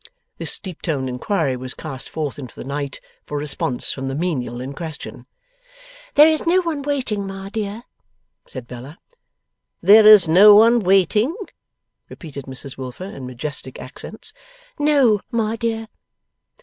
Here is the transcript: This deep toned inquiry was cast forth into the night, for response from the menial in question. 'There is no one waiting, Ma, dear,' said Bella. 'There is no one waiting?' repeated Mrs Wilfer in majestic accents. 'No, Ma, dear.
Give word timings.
This 0.39 0.57
deep 0.57 0.81
toned 0.81 1.07
inquiry 1.09 1.55
was 1.55 1.75
cast 1.75 2.09
forth 2.09 2.39
into 2.39 2.55
the 2.55 2.63
night, 2.63 2.99
for 3.23 3.37
response 3.37 3.91
from 3.91 4.07
the 4.07 4.15
menial 4.15 4.59
in 4.59 4.73
question. 4.73 5.27
'There 6.15 6.27
is 6.31 6.47
no 6.47 6.59
one 6.61 6.81
waiting, 6.81 7.27
Ma, 7.27 7.49
dear,' 7.49 7.83
said 8.47 8.65
Bella. 8.67 8.97
'There 9.83 10.07
is 10.07 10.27
no 10.27 10.55
one 10.55 10.79
waiting?' 10.79 11.35
repeated 12.09 12.45
Mrs 12.45 12.79
Wilfer 12.79 13.03
in 13.03 13.27
majestic 13.27 13.79
accents. 13.79 14.33
'No, 14.79 15.19
Ma, 15.31 15.55
dear. 15.55 15.87